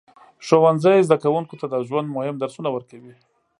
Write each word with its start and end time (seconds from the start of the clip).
ښوونځی 0.45 1.05
زده 1.07 1.17
کوونکو 1.23 1.53
ته 1.59 1.65
د 1.69 1.75
ژوند 1.87 2.07
مهم 2.17 2.35
درسونه 2.39 2.69
ورکوي. 2.71 3.13